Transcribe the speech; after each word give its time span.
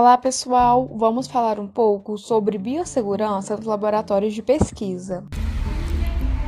Olá, 0.00 0.16
pessoal! 0.16 0.90
Vamos 0.96 1.26
falar 1.26 1.60
um 1.60 1.66
pouco 1.66 2.16
sobre 2.16 2.56
biossegurança 2.56 3.54
nos 3.54 3.66
laboratórios 3.66 4.32
de 4.32 4.40
pesquisa. 4.40 5.22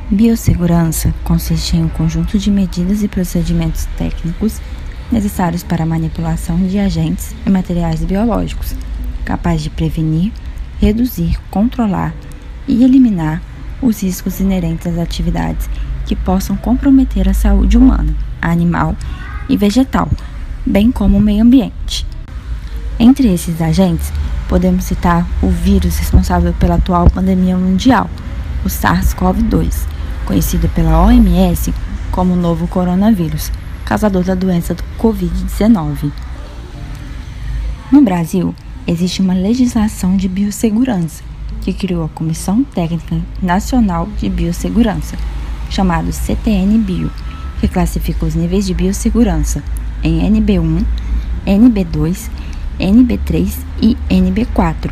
Biossegurança 0.09 1.13
consiste 1.23 1.77
em 1.77 1.83
um 1.83 1.89
conjunto 1.89 2.39
de 2.39 2.49
medidas 2.49 3.03
e 3.03 3.07
procedimentos 3.07 3.85
técnicos 3.95 4.59
necessários 5.11 5.61
para 5.61 5.83
a 5.83 5.85
manipulação 5.85 6.57
de 6.65 6.79
agentes 6.79 7.35
e 7.45 7.49
materiais 7.51 8.03
biológicos, 8.03 8.73
capaz 9.23 9.61
de 9.61 9.69
prevenir, 9.69 10.33
reduzir, 10.79 11.39
controlar 11.51 12.11
e 12.67 12.83
eliminar 12.83 13.39
os 13.83 14.01
riscos 14.01 14.39
inerentes 14.39 14.87
às 14.87 14.97
atividades 14.97 15.69
que 16.07 16.15
possam 16.15 16.57
comprometer 16.57 17.29
a 17.29 17.35
saúde 17.35 17.77
humana, 17.77 18.15
animal 18.41 18.95
e 19.47 19.55
vegetal, 19.55 20.09
bem 20.65 20.91
como 20.91 21.19
o 21.19 21.21
meio 21.21 21.43
ambiente. 21.43 22.12
Entre 22.99 23.33
esses 23.33 23.61
agentes, 23.61 24.11
podemos 24.47 24.85
citar 24.85 25.27
o 25.41 25.49
vírus 25.49 25.97
responsável 25.97 26.53
pela 26.53 26.75
atual 26.75 27.09
pandemia 27.09 27.57
mundial, 27.57 28.09
o 28.63 28.67
SARS-CoV-2, 28.67 29.87
conhecido 30.25 30.69
pela 30.69 31.03
OMS 31.03 31.73
como 32.11 32.35
novo 32.35 32.67
coronavírus, 32.67 33.51
causador 33.83 34.23
da 34.23 34.35
doença 34.35 34.75
do 34.75 34.83
Covid-19. 34.99 36.11
No 37.91 38.01
Brasil, 38.01 38.53
existe 38.85 39.21
uma 39.21 39.33
legislação 39.33 40.15
de 40.15 40.27
biossegurança 40.27 41.23
que 41.61 41.73
criou 41.73 42.05
a 42.05 42.09
Comissão 42.09 42.63
Técnica 42.63 43.19
Nacional 43.41 44.07
de 44.19 44.29
Biossegurança, 44.29 45.17
chamado 45.69 46.11
CTN-Bio, 46.11 47.09
que 47.59 47.67
classifica 47.67 48.25
os 48.25 48.35
níveis 48.35 48.65
de 48.65 48.73
biossegurança 48.73 49.63
em 50.03 50.29
NB1, 50.29 50.83
NB2 51.47 52.29
NB3 52.79 53.53
e 53.81 53.97
NB4, 54.09 54.91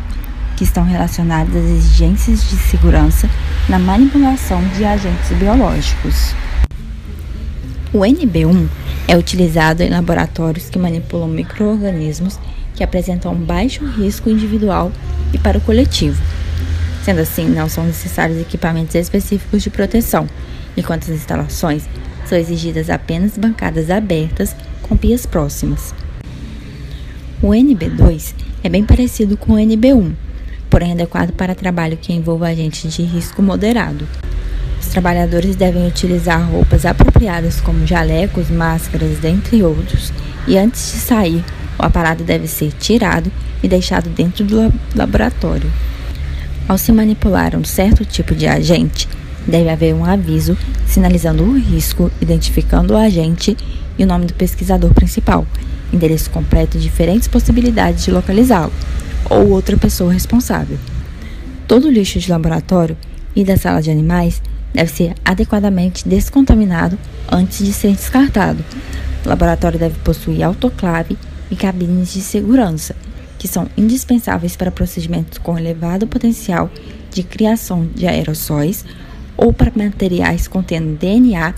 que 0.56 0.64
estão 0.64 0.84
relacionadas 0.84 1.54
às 1.54 1.70
exigências 1.70 2.48
de 2.48 2.56
segurança 2.56 3.28
na 3.68 3.78
manipulação 3.78 4.62
de 4.76 4.84
agentes 4.84 5.30
biológicos. 5.38 6.34
O 7.92 7.98
NB1 7.98 8.68
é 9.06 9.16
utilizado 9.16 9.82
em 9.82 9.90
laboratórios 9.90 10.70
que 10.70 10.78
manipulam 10.78 11.28
microorganismos 11.28 12.38
que 12.74 12.82
apresentam 12.82 13.34
baixo 13.34 13.84
risco 13.84 14.30
individual 14.30 14.90
e 15.32 15.38
para 15.38 15.58
o 15.58 15.60
coletivo. 15.60 16.20
Sendo 17.04 17.20
assim, 17.20 17.48
não 17.48 17.68
são 17.68 17.84
necessários 17.84 18.40
equipamentos 18.40 18.94
específicos 18.94 19.62
de 19.62 19.70
proteção, 19.70 20.26
enquanto 20.76 21.04
as 21.04 21.10
instalações 21.10 21.86
são 22.24 22.38
exigidas 22.38 22.88
apenas 22.88 23.36
bancadas 23.36 23.90
abertas 23.90 24.54
com 24.82 24.96
pias 24.96 25.26
próximas. 25.26 25.92
O 27.42 27.48
NB2 27.48 28.34
é 28.62 28.68
bem 28.68 28.84
parecido 28.84 29.36
com 29.36 29.54
o 29.54 29.56
NB1, 29.56 30.12
porém 30.70 30.92
adequado 30.92 31.32
para 31.32 31.56
trabalho 31.56 31.96
que 31.96 32.12
envolva 32.12 32.46
agentes 32.46 32.94
de 32.94 33.02
risco 33.02 33.42
moderado. 33.42 34.06
Os 34.80 34.86
trabalhadores 34.86 35.56
devem 35.56 35.84
utilizar 35.84 36.48
roupas 36.48 36.86
apropriadas 36.86 37.60
como 37.60 37.84
jalecos, 37.84 38.48
máscaras, 38.48 39.18
dentre 39.18 39.60
outros, 39.60 40.12
e 40.46 40.56
antes 40.56 40.92
de 40.92 40.98
sair, 40.98 41.44
o 41.76 41.84
aparato 41.84 42.22
deve 42.22 42.46
ser 42.46 42.70
tirado 42.74 43.28
e 43.60 43.66
deixado 43.66 44.08
dentro 44.08 44.44
do 44.44 44.72
laboratório. 44.94 45.68
Ao 46.68 46.78
se 46.78 46.92
manipular 46.92 47.56
um 47.56 47.64
certo 47.64 48.04
tipo 48.04 48.36
de 48.36 48.46
agente, 48.46 49.08
deve 49.48 49.68
haver 49.68 49.92
um 49.96 50.04
aviso 50.04 50.56
sinalizando 50.86 51.42
o 51.42 51.58
risco, 51.58 52.08
identificando 52.20 52.94
o 52.94 52.96
agente 52.96 53.56
e 53.98 54.04
o 54.04 54.06
nome 54.06 54.26
do 54.26 54.34
pesquisador 54.34 54.94
principal, 54.94 55.44
endereço 55.92 56.30
completo 56.30 56.76
e 56.76 56.80
diferentes 56.80 57.28
possibilidades 57.28 58.04
de 58.04 58.10
localizá-lo, 58.10 58.72
ou 59.28 59.50
outra 59.50 59.76
pessoa 59.76 60.12
responsável. 60.12 60.78
Todo 61.68 61.90
lixo 61.90 62.18
de 62.18 62.30
laboratório 62.30 62.96
e 63.34 63.44
da 63.44 63.56
sala 63.56 63.80
de 63.80 63.90
animais 63.90 64.42
deve 64.74 64.90
ser 64.90 65.14
adequadamente 65.24 66.08
descontaminado 66.08 66.98
antes 67.30 67.64
de 67.64 67.72
ser 67.72 67.92
descartado. 67.92 68.64
O 69.24 69.28
laboratório 69.28 69.78
deve 69.78 69.98
possuir 70.00 70.42
autoclave 70.42 71.16
e 71.50 71.56
cabines 71.56 72.12
de 72.12 72.20
segurança, 72.20 72.96
que 73.38 73.46
são 73.46 73.68
indispensáveis 73.76 74.56
para 74.56 74.70
procedimentos 74.70 75.38
com 75.38 75.58
elevado 75.58 76.06
potencial 76.06 76.70
de 77.10 77.22
criação 77.22 77.88
de 77.94 78.06
aerossóis 78.06 78.84
ou 79.36 79.52
para 79.52 79.72
materiais 79.74 80.48
contendo 80.48 80.96
DNA 80.96 81.54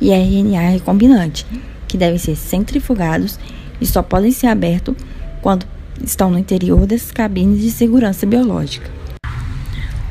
e 0.00 0.10
RNA 0.10 0.70
recombinante, 0.70 1.46
que 1.86 1.96
devem 1.96 2.18
ser 2.18 2.36
centrifugados 2.36 3.38
e 3.80 3.86
só 3.86 4.02
podem 4.02 4.32
ser 4.32 4.46
abertos 4.48 4.94
quando 5.40 5.66
estão 6.02 6.30
no 6.30 6.38
interior 6.38 6.86
das 6.86 7.10
cabines 7.10 7.60
de 7.60 7.70
segurança 7.70 8.26
biológica. 8.26 8.90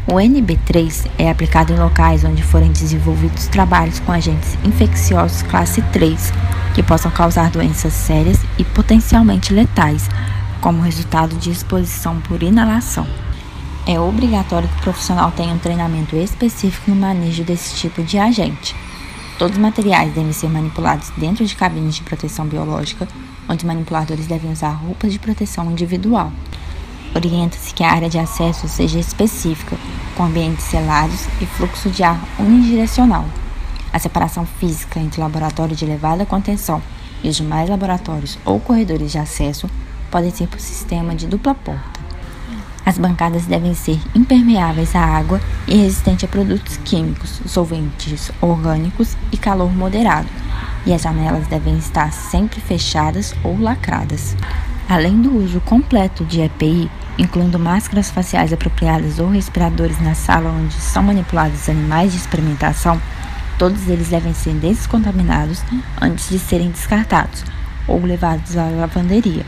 O 0.10 0.14
NB3 0.14 1.10
é 1.18 1.30
aplicado 1.30 1.74
em 1.74 1.78
locais 1.78 2.24
onde 2.24 2.42
forem 2.42 2.72
desenvolvidos 2.72 3.48
trabalhos 3.48 4.00
com 4.00 4.14
agentes 4.14 4.58
infecciosos 4.64 5.42
classe 5.44 5.82
3, 5.92 6.32
que 6.74 6.82
possam 6.82 7.12
causar 7.12 7.50
doenças 7.50 7.92
sérias 7.92 8.40
e 8.58 8.64
potencialmente 8.64 9.54
letais, 9.54 10.10
como 10.62 10.82
resultado 10.82 11.36
de 11.36 11.52
exposição 11.52 12.22
por 12.22 12.42
inalação. 12.42 13.06
É 13.86 14.00
obrigatório 14.00 14.68
que 14.70 14.80
o 14.80 14.84
profissional 14.84 15.32
tenha 15.32 15.54
um 15.54 15.60
treinamento 15.60 16.16
específico 16.16 16.90
no 16.90 16.96
manejo 16.96 17.44
desse 17.44 17.76
tipo 17.76 18.02
de 18.02 18.18
agente. 18.18 18.76
Todos 19.38 19.58
os 19.58 19.62
materiais 19.62 20.14
devem 20.14 20.32
ser 20.32 20.50
manipulados 20.50 21.12
dentro 21.18 21.46
de 21.46 21.56
cabines 21.56 21.96
de 21.96 22.04
proteção 22.04 22.46
biológica, 22.46 23.08
onde 23.50 23.66
manipuladores 23.66 24.28
devem 24.28 24.52
usar 24.52 24.72
roupas 24.72 25.12
de 25.12 25.20
proteção 25.20 25.72
individual. 25.72 26.32
Orienta-se 27.16 27.74
que 27.74 27.84
a 27.84 27.92
área 27.92 28.10
de 28.10 28.20
acesso 28.20 28.68
seja 28.68 29.00
específica, 29.00 29.78
com 30.16 30.24
ambientes 30.24 30.66
selados 30.66 31.26
e 31.42 31.46
fluxo 31.46 31.90
de 31.90 32.04
ar 32.04 32.22
unidirecional. 32.38 33.26
A 33.92 34.00
separação 34.00 34.46
física 34.46 35.00
entre 35.00 35.22
laboratório 35.22 35.76
de 35.76 35.86
elevada 35.86 36.26
contenção 36.26 36.82
e 37.24 37.30
os 37.30 37.36
demais 37.36 37.70
laboratórios 37.70 38.38
ou 38.46 38.60
corredores 38.60 39.12
de 39.12 39.18
acesso 39.18 39.70
podem 40.12 40.32
ser 40.32 40.48
por 40.48 40.60
sistema 40.60 41.16
de 41.16 41.28
dupla 41.28 41.56
porta. 41.56 41.97
As 42.88 42.98
bancadas 42.98 43.46
devem 43.46 43.74
ser 43.74 44.00
impermeáveis 44.16 44.96
à 44.96 45.02
água 45.02 45.42
e 45.68 45.76
resistentes 45.76 46.24
a 46.24 46.28
produtos 46.30 46.78
químicos, 46.86 47.42
solventes 47.46 48.32
orgânicos 48.40 49.18
e 49.30 49.36
calor 49.36 49.70
moderado, 49.76 50.30
e 50.86 50.94
as 50.94 51.02
janelas 51.02 51.46
devem 51.48 51.78
estar 51.78 52.14
sempre 52.14 52.62
fechadas 52.62 53.36
ou 53.44 53.60
lacradas. 53.60 54.38
Além 54.88 55.22
do 55.22 55.36
uso 55.36 55.60
completo 55.60 56.24
de 56.24 56.40
EPI, 56.40 56.90
incluindo 57.18 57.60
máscaras 57.60 58.10
faciais 58.10 58.54
apropriadas 58.54 59.20
ou 59.20 59.30
respiradores 59.30 60.00
na 60.00 60.16
sala 60.16 60.50
onde 60.50 60.76
são 60.76 61.04
manipulados 61.04 61.68
animais 61.68 62.14
de 62.14 62.20
experimentação, 62.20 63.02
todos 63.60 63.90
eles 63.90 64.08
devem 64.08 64.34
ser 64.34 64.54
descontaminados 64.54 65.62
antes 66.02 66.30
de 66.30 66.40
serem 66.40 66.72
descartados 66.72 67.44
ou 67.86 68.02
levados 68.06 68.56
à 68.56 68.64
lavanderia 68.70 69.46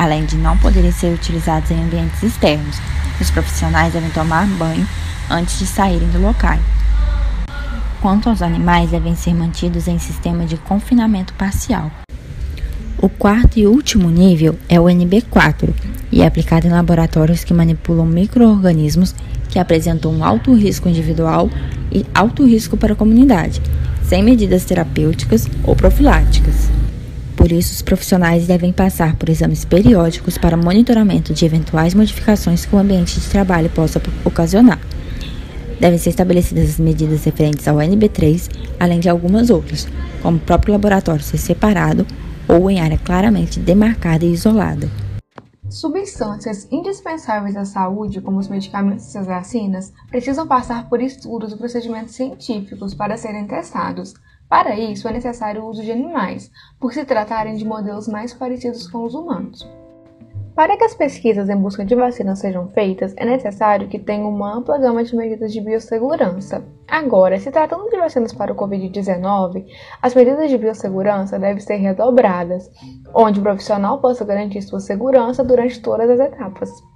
além 0.00 0.24
de 0.24 0.34
não 0.34 0.56
poderem 0.56 0.90
ser 0.90 1.12
utilizados 1.12 1.70
em 1.70 1.84
ambientes 1.84 2.22
externos. 2.22 2.80
Os 3.20 3.30
profissionais 3.30 3.92
devem 3.92 4.08
tomar 4.08 4.46
banho 4.46 4.88
antes 5.28 5.58
de 5.58 5.66
saírem 5.66 6.08
do 6.08 6.18
local. 6.18 6.58
Quanto 8.00 8.30
aos 8.30 8.40
animais, 8.40 8.90
devem 8.90 9.14
ser 9.14 9.34
mantidos 9.34 9.86
em 9.86 9.98
sistema 9.98 10.46
de 10.46 10.56
confinamento 10.56 11.34
parcial. 11.34 11.90
O 12.96 13.10
quarto 13.10 13.58
e 13.58 13.66
último 13.66 14.08
nível 14.08 14.58
é 14.70 14.80
o 14.80 14.84
NB4 14.84 15.68
e 16.10 16.22
é 16.22 16.26
aplicado 16.26 16.66
em 16.66 16.70
laboratórios 16.70 17.44
que 17.44 17.52
manipulam 17.52 18.06
microorganismos 18.06 19.14
que 19.50 19.58
apresentam 19.58 20.14
um 20.14 20.24
alto 20.24 20.54
risco 20.54 20.88
individual 20.88 21.50
e 21.92 22.06
alto 22.14 22.46
risco 22.46 22.74
para 22.74 22.94
a 22.94 22.96
comunidade, 22.96 23.60
sem 24.02 24.22
medidas 24.22 24.64
terapêuticas 24.64 25.46
ou 25.62 25.76
profiláticas. 25.76 26.69
Por 27.40 27.50
isso, 27.52 27.72
os 27.72 27.80
profissionais 27.80 28.46
devem 28.46 28.70
passar 28.70 29.16
por 29.16 29.30
exames 29.30 29.64
periódicos 29.64 30.36
para 30.36 30.58
monitoramento 30.58 31.32
de 31.32 31.46
eventuais 31.46 31.94
modificações 31.94 32.66
que 32.66 32.76
o 32.76 32.78
ambiente 32.78 33.18
de 33.18 33.26
trabalho 33.30 33.70
possa 33.70 33.98
ocasionar. 34.26 34.78
Devem 35.80 35.98
ser 35.98 36.10
estabelecidas 36.10 36.68
as 36.68 36.78
medidas 36.78 37.24
referentes 37.24 37.66
ao 37.66 37.78
NB3, 37.78 38.50
além 38.78 39.00
de 39.00 39.08
algumas 39.08 39.48
outras, 39.48 39.88
como 40.20 40.36
o 40.36 40.40
próprio 40.40 40.74
laboratório 40.74 41.24
ser 41.24 41.38
separado 41.38 42.06
ou 42.46 42.70
em 42.70 42.78
área 42.78 42.98
claramente 42.98 43.58
demarcada 43.58 44.26
e 44.26 44.32
isolada. 44.32 44.90
Substâncias 45.70 46.68
indispensáveis 46.70 47.56
à 47.56 47.64
saúde, 47.64 48.20
como 48.20 48.38
os 48.38 48.48
medicamentos 48.48 49.14
e 49.14 49.16
as 49.16 49.26
vacinas, 49.26 49.94
precisam 50.10 50.46
passar 50.46 50.90
por 50.90 51.00
estudos 51.00 51.54
e 51.54 51.56
procedimentos 51.56 52.14
científicos 52.14 52.92
para 52.92 53.16
serem 53.16 53.46
testados, 53.46 54.12
para 54.50 54.74
isso, 54.74 55.06
é 55.06 55.12
necessário 55.12 55.62
o 55.62 55.68
uso 55.68 55.80
de 55.80 55.92
animais, 55.92 56.50
por 56.80 56.92
se 56.92 57.04
tratarem 57.04 57.54
de 57.54 57.64
modelos 57.64 58.08
mais 58.08 58.34
parecidos 58.34 58.88
com 58.88 59.04
os 59.04 59.14
humanos. 59.14 59.64
Para 60.56 60.76
que 60.76 60.82
as 60.82 60.92
pesquisas 60.92 61.48
em 61.48 61.56
busca 61.56 61.84
de 61.84 61.94
vacinas 61.94 62.40
sejam 62.40 62.68
feitas, 62.70 63.14
é 63.16 63.24
necessário 63.24 63.86
que 63.86 63.98
tenha 63.98 64.26
uma 64.26 64.56
ampla 64.56 64.76
gama 64.76 65.04
de 65.04 65.14
medidas 65.14 65.52
de 65.52 65.60
biossegurança. 65.60 66.64
Agora, 66.88 67.38
se 67.38 67.52
tratando 67.52 67.88
de 67.88 67.96
vacinas 67.96 68.32
para 68.32 68.52
o 68.52 68.56
Covid-19, 68.56 69.66
as 70.02 70.16
medidas 70.16 70.50
de 70.50 70.58
biossegurança 70.58 71.38
devem 71.38 71.60
ser 71.60 71.76
redobradas, 71.76 72.68
onde 73.14 73.38
o 73.38 73.42
profissional 73.44 74.00
possa 74.00 74.24
garantir 74.24 74.62
sua 74.62 74.80
segurança 74.80 75.44
durante 75.44 75.80
todas 75.80 76.10
as 76.10 76.18
etapas. 76.18 76.89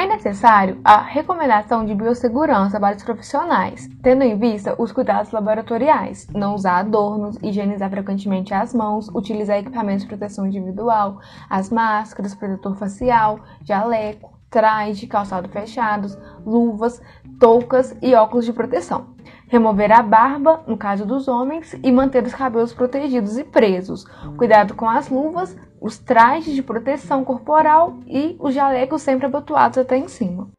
É 0.00 0.06
necessário 0.06 0.80
a 0.82 1.02
recomendação 1.02 1.84
de 1.84 1.94
biossegurança 1.94 2.80
para 2.80 2.96
os 2.96 3.02
profissionais, 3.02 3.86
tendo 4.02 4.22
em 4.22 4.34
vista 4.34 4.74
os 4.78 4.90
cuidados 4.90 5.30
laboratoriais, 5.30 6.26
não 6.34 6.54
usar 6.54 6.78
adornos, 6.78 7.36
higienizar 7.42 7.90
frequentemente 7.90 8.54
as 8.54 8.72
mãos, 8.72 9.10
utilizar 9.10 9.58
equipamentos 9.58 10.04
de 10.04 10.08
proteção 10.08 10.46
individual, 10.46 11.20
as 11.50 11.68
máscaras, 11.68 12.34
protetor 12.34 12.76
facial, 12.76 13.40
jaleco, 13.62 14.39
traje, 14.50 15.06
calçado 15.06 15.48
fechados, 15.48 16.18
luvas, 16.44 17.00
toucas 17.38 17.96
e 18.02 18.14
óculos 18.14 18.44
de 18.44 18.52
proteção. 18.52 19.14
Remover 19.46 19.92
a 19.92 20.02
barba, 20.02 20.62
no 20.66 20.76
caso 20.76 21.06
dos 21.06 21.28
homens, 21.28 21.74
e 21.82 21.92
manter 21.92 22.24
os 22.24 22.34
cabelos 22.34 22.74
protegidos 22.74 23.38
e 23.38 23.44
presos. 23.44 24.04
Cuidado 24.36 24.74
com 24.74 24.88
as 24.88 25.08
luvas, 25.08 25.56
os 25.80 25.98
trajes 25.98 26.54
de 26.54 26.62
proteção 26.62 27.24
corporal 27.24 27.98
e 28.06 28.36
os 28.38 28.54
jalecos 28.54 29.02
sempre 29.02 29.26
abotoados 29.26 29.78
até 29.78 29.96
em 29.96 30.08
cima. 30.08 30.50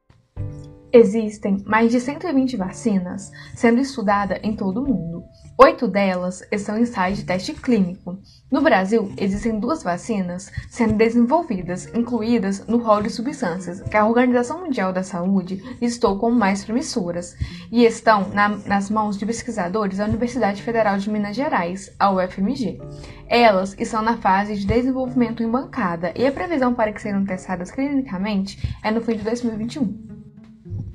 Existem 0.94 1.64
mais 1.66 1.92
de 1.92 2.02
120 2.02 2.58
vacinas 2.58 3.32
sendo 3.56 3.80
estudadas 3.80 4.40
em 4.44 4.54
todo 4.54 4.84
o 4.84 4.88
mundo. 4.88 5.24
Oito 5.64 5.88
delas 5.88 6.42
estão 6.52 6.76
em 6.76 6.82
estágio 6.82 7.18
de 7.18 7.24
teste 7.24 7.54
clínico. 7.54 8.18
No 8.52 8.62
Brasil, 8.62 9.14
existem 9.16 9.60
duas 9.60 9.84
vacinas 9.84 10.52
sendo 10.68 10.96
desenvolvidas, 10.96 11.86
incluídas 11.94 12.66
no 12.66 12.80
rol 12.80 13.04
de 13.04 13.12
substâncias 13.12 13.80
que 13.80 13.96
a 13.96 14.08
Organização 14.08 14.62
Mundial 14.62 14.92
da 14.92 15.04
Saúde 15.04 15.62
listou 15.80 16.18
como 16.18 16.36
mais 16.36 16.66
promissoras 16.66 17.36
e 17.72 17.86
estão 17.86 18.30
na, 18.30 18.50
nas 18.50 18.90
mãos 18.90 19.20
de 19.20 19.26
pesquisadores 19.28 20.00
da 20.00 20.06
Universidade 20.06 20.64
Federal 20.64 20.98
de 20.98 21.12
Minas 21.12 21.36
Gerais, 21.36 21.92
a 22.00 22.10
UFMG. 22.10 22.82
Elas 23.28 23.76
estão 23.78 24.02
na 24.02 24.18
fase 24.18 24.56
de 24.56 24.66
desenvolvimento 24.66 25.44
em 25.44 25.52
bancada 25.52 26.12
e 26.16 26.26
a 26.26 26.32
previsão 26.32 26.74
para 26.74 26.92
que 26.92 27.00
sejam 27.00 27.24
testadas 27.24 27.70
clinicamente 27.70 28.76
é 28.84 28.90
no 28.90 29.00
fim 29.00 29.16
de 29.16 29.24
2021. 29.24 30.11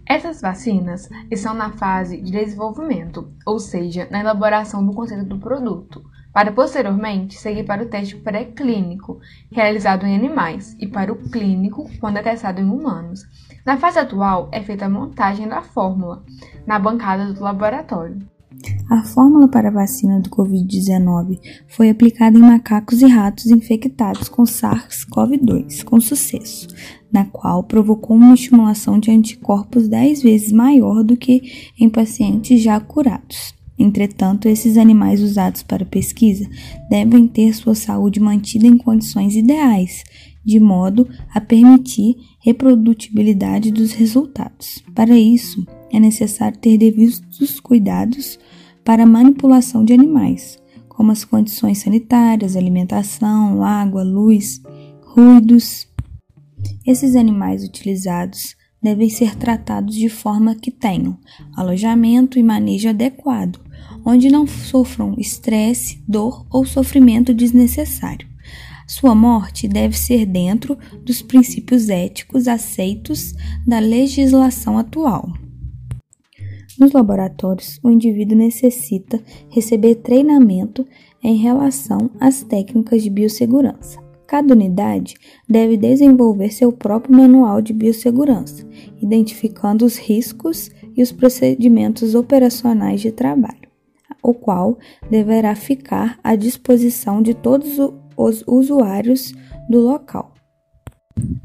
Essas 0.09 0.41
vacinas 0.41 1.09
estão 1.29 1.53
na 1.53 1.73
fase 1.73 2.21
de 2.21 2.31
desenvolvimento, 2.31 3.29
ou 3.45 3.59
seja, 3.59 4.07
na 4.09 4.21
elaboração 4.21 4.87
do 4.87 4.95
conceito 4.95 5.25
do 5.25 5.37
produto, 5.37 6.01
para 6.33 6.53
posteriormente 6.53 7.35
seguir 7.35 7.65
para 7.65 7.83
o 7.83 7.89
teste 7.89 8.15
pré-clínico, 8.15 9.21
realizado 9.51 10.07
em 10.07 10.15
animais, 10.15 10.77
e 10.79 10.87
para 10.87 11.13
o 11.13 11.17
clínico, 11.17 11.91
quando 11.99 12.19
é 12.19 12.23
testado 12.23 12.61
em 12.61 12.71
humanos. 12.71 13.25
Na 13.65 13.79
fase 13.79 13.99
atual, 13.99 14.49
é 14.53 14.63
feita 14.63 14.87
a 14.87 14.89
montagem 14.89 15.49
da 15.49 15.61
fórmula, 15.61 16.23
na 16.65 16.79
bancada 16.79 17.33
do 17.33 17.43
laboratório. 17.43 18.36
A 18.89 19.03
fórmula 19.03 19.49
para 19.49 19.69
a 19.69 19.73
vacina 19.73 20.21
do 20.21 20.31
Covid-19 20.31 21.41
foi 21.67 21.91
aplicada 21.91 22.39
em 22.39 22.41
macacos 22.41 23.03
e 23.03 23.07
ratos 23.07 23.47
infectados 23.47 24.29
com 24.29 24.45
SARS-CoV-2 24.45 25.83
com 25.83 26.01
sucesso, 26.01 26.69
na 27.13 27.25
qual 27.25 27.65
provocou 27.65 28.17
uma 28.17 28.35
estimulação 28.35 29.01
de 29.01 29.11
anticorpos 29.11 29.89
10 29.89 30.23
vezes 30.23 30.53
maior 30.53 31.03
do 31.03 31.17
que 31.17 31.73
em 31.81 31.91
pacientes 31.91 32.63
já 32.63 32.79
curados. 32.79 33.53
Entretanto, 33.77 34.49
esses 34.49 34.79
animais 34.79 35.21
usados 35.21 35.65
para 35.65 35.85
pesquisa 35.85 36.49
devem 36.89 37.27
ter 37.27 37.55
sua 37.55 37.75
saúde 37.75 38.21
mantida 38.21 38.69
em 38.69 38.79
condições 38.79 39.35
ideais, 39.35 40.05
de 40.45 40.61
modo 40.61 41.09
a 41.35 41.41
permitir 41.41 42.15
reprodutibilidade 42.39 43.73
dos 43.73 43.91
resultados. 43.93 44.81
Para 44.95 45.19
isso, 45.19 45.67
é 45.93 45.99
necessário 45.99 46.57
ter 46.57 46.79
devidos 46.79 47.21
cuidados 47.61 48.39
para 48.87 49.05
manipulação 49.05 49.85
de 49.85 49.93
animais, 49.93 50.63
como 50.89 51.11
as 51.11 51.25
condições 51.25 51.79
sanitárias, 51.79 52.55
alimentação, 52.55 53.65
água, 53.65 54.05
luz, 54.05 54.63
ruídos. 55.03 55.89
Esses 56.87 57.17
animais 57.17 57.65
utilizados 57.65 58.55
devem 58.81 59.11
ser 59.11 59.35
tratados 59.35 59.97
de 59.97 60.09
forma 60.09 60.55
que 60.55 60.71
tenham 60.71 61.19
alojamento 61.57 62.39
e 62.39 62.45
manejo 62.45 62.89
adequado, 62.89 63.59
onde 64.05 64.31
não 64.31 64.47
sofram 64.47 65.17
estresse, 65.19 66.01
dor 66.07 66.47
ou 66.49 66.65
sofrimento 66.65 67.35
desnecessário. 67.35 68.29
Sua 68.87 69.17
morte 69.17 69.67
deve 69.67 69.99
ser 69.99 70.25
dentro 70.25 70.79
dos 71.05 71.23
princípios 71.23 71.89
éticos 71.89 72.47
aceitos 72.47 73.35
da 73.67 73.81
legislação 73.81 74.79
atual. 74.79 75.33
Nos 76.79 76.93
laboratórios, 76.93 77.81
o 77.83 77.91
indivíduo 77.91 78.37
necessita 78.37 79.19
receber 79.49 79.97
treinamento 79.97 80.87
em 81.23 81.37
relação 81.37 82.11
às 82.21 82.43
técnicas 82.43 83.03
de 83.03 83.09
biossegurança. 83.09 83.99
Cada 84.27 84.53
unidade 84.53 85.15
deve 85.49 85.77
desenvolver 85.77 86.51
seu 86.51 86.73
próprio 86.73 87.17
manual 87.17 87.63
de 87.63 87.73
biossegurança, 87.73 88.67
identificando 89.01 89.85
os 89.85 89.97
riscos 89.97 90.71
e 90.97 91.03
os 91.03 91.13
procedimentos 91.13 92.15
operacionais 92.15 93.01
de 93.01 93.13
trabalho, 93.13 93.71
o 94.23 94.35
qual 94.35 94.77
deverá 95.11 95.55
ficar 95.55 96.19
à 96.23 96.35
disposição 96.35 97.23
de 97.23 97.35
todos 97.35 97.79
os 98.17 98.45
usuários 98.47 99.33
do 99.71 99.79
local. 99.79 100.35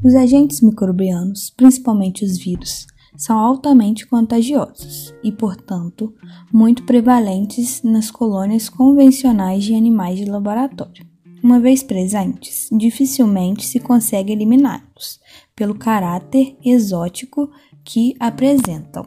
Os 0.04 0.16
agentes 0.16 0.60
microbianos, 0.62 1.52
principalmente 1.56 2.26
os 2.26 2.38
vírus, 2.38 2.88
são 3.22 3.38
altamente 3.38 4.08
contagiosos 4.08 5.14
e, 5.24 5.32
portanto, 5.32 6.12
muito 6.52 6.82
prevalentes 6.86 7.84
nas 7.84 8.10
colônias 8.10 8.68
convencionais 8.68 9.64
de 9.64 9.76
animais 9.76 10.18
de 10.18 10.26
laboratório. 10.26 11.06
Uma 11.44 11.60
vez 11.60 11.84
presentes, 11.84 12.68
dificilmente 12.72 13.64
se 13.68 13.80
consegue 13.80 14.34
eliminá-los, 14.34 15.20
pelo 15.56 15.76
caráter 15.76 16.58
exótico 16.66 17.52
que 17.84 18.16
apresentam. 18.20 19.06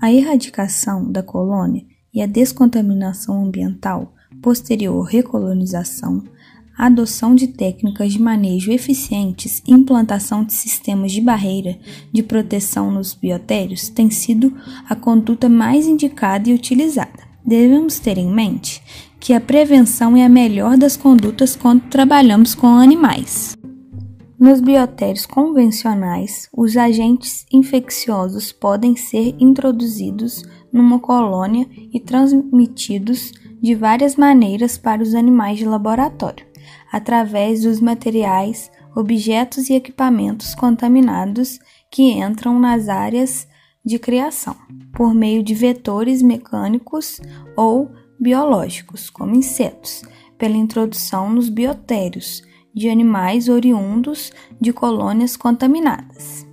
A 0.00 0.10
erradicação 0.10 1.12
da 1.12 1.22
colônia 1.22 1.84
e 2.14 2.22
a 2.22 2.26
descontaminação 2.26 3.44
ambiental 3.44 4.14
posterior 4.40 5.02
recolonização 5.02 6.24
adoção 6.86 7.34
de 7.34 7.46
técnicas 7.46 8.14
de 8.14 8.20
manejo 8.20 8.72
eficientes 8.72 9.62
e 9.66 9.72
implantação 9.72 10.42
de 10.42 10.54
sistemas 10.54 11.12
de 11.12 11.20
barreira 11.20 11.78
de 12.10 12.22
proteção 12.22 12.90
nos 12.90 13.12
biotérios 13.12 13.90
tem 13.90 14.10
sido 14.10 14.54
a 14.88 14.96
conduta 14.96 15.46
mais 15.46 15.86
indicada 15.86 16.48
e 16.48 16.54
utilizada. 16.54 17.28
Devemos 17.44 17.98
ter 17.98 18.16
em 18.16 18.32
mente 18.32 18.82
que 19.20 19.34
a 19.34 19.40
prevenção 19.40 20.16
é 20.16 20.24
a 20.24 20.28
melhor 20.28 20.78
das 20.78 20.96
condutas 20.96 21.54
quando 21.54 21.82
trabalhamos 21.90 22.54
com 22.54 22.68
animais. 22.68 23.54
Nos 24.38 24.58
biotérios 24.62 25.26
convencionais, 25.26 26.48
os 26.56 26.78
agentes 26.78 27.44
infecciosos 27.52 28.52
podem 28.52 28.96
ser 28.96 29.34
introduzidos 29.38 30.42
numa 30.72 30.98
colônia 30.98 31.68
e 31.92 32.00
transmitidos 32.00 33.32
de 33.60 33.74
várias 33.74 34.16
maneiras 34.16 34.78
para 34.78 35.02
os 35.02 35.14
animais 35.14 35.58
de 35.58 35.66
laboratório 35.66 36.49
através 36.92 37.62
dos 37.62 37.80
materiais, 37.80 38.70
objetos 38.94 39.70
e 39.70 39.74
equipamentos 39.74 40.54
contaminados 40.54 41.58
que 41.90 42.12
entram 42.12 42.58
nas 42.58 42.88
áreas 42.88 43.48
de 43.84 43.98
criação, 43.98 44.56
por 44.92 45.14
meio 45.14 45.42
de 45.42 45.54
vetores 45.54 46.22
mecânicos 46.22 47.20
ou 47.56 47.90
biológicos, 48.18 49.08
como 49.08 49.34
insetos, 49.34 50.02
pela 50.36 50.56
introdução 50.56 51.30
nos 51.30 51.48
biotérios 51.48 52.42
de 52.74 52.88
animais 52.88 53.48
oriundos 53.48 54.32
de 54.60 54.72
colônias 54.72 55.36
contaminadas. 55.36 56.46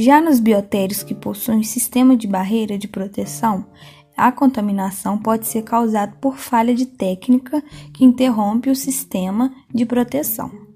Já 0.00 0.20
nos 0.20 0.38
biotérios 0.38 1.02
que 1.02 1.14
possuem 1.14 1.64
sistema 1.64 2.16
de 2.16 2.28
barreira 2.28 2.78
de 2.78 2.86
proteção, 2.86 3.66
a 4.18 4.32
contaminação 4.32 5.16
pode 5.16 5.46
ser 5.46 5.62
causada 5.62 6.12
por 6.20 6.36
falha 6.36 6.74
de 6.74 6.84
técnica 6.84 7.62
que 7.94 8.04
interrompe 8.04 8.68
o 8.68 8.74
sistema 8.74 9.54
de 9.72 9.86
proteção. 9.86 10.67